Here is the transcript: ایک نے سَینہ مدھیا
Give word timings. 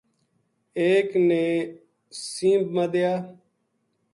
ایک 0.81 1.09
نے 1.27 1.45
سَینہ 2.29 2.67
مدھیا 2.73 3.13